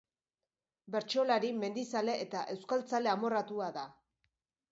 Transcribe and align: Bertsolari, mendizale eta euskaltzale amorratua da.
Bertsolari, 0.93 1.51
mendizale 1.65 2.15
eta 2.23 2.41
euskaltzale 2.53 3.13
amorratua 3.13 3.71
da. 3.79 3.87